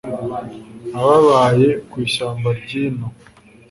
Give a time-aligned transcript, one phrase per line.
[0.99, 3.07] ababaye kw’ishyamba ry’ino